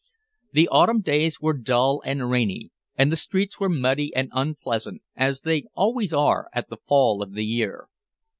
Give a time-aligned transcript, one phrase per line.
[0.51, 5.41] The autumn days were dull and rainy, and the streets were muddy and unpleasant, as
[5.41, 7.85] they always are at the fall of the year.